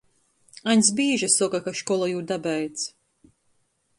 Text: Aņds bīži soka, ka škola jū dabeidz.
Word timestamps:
Aņds 0.71 0.87
bīži 0.99 1.29
soka, 1.33 1.59
ka 1.67 1.73
škola 1.81 2.09
jū 2.13 2.23
dabeidz. 2.33 2.89